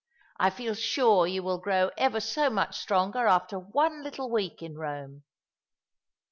I 0.39 0.49
feel 0.49 0.73
sure 0.73 1.27
you 1.27 1.43
will 1.43 1.59
grow 1.59 1.91
ever 1.95 2.19
so 2.19 2.49
much 2.49 2.75
stronger 2.79 3.27
after 3.27 3.59
one 3.59 4.01
little 4.01 4.31
week 4.31 4.63
in 4.63 4.75
Rome." 4.75 5.25